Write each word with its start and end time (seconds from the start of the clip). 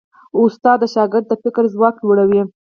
استاد 0.39 0.77
د 0.81 0.83
شاګرد 0.93 1.25
د 1.29 1.33
فکر 1.43 1.63
ځواک 1.73 1.95
لوړوي. 2.03 2.41